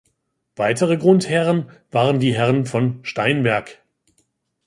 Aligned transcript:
Weitere 0.55 0.97
Grundherren 0.97 1.69
waren 1.91 2.19
die 2.19 2.33
Herren 2.33 2.65
von 2.65 3.01
Steinberg. 3.05 3.77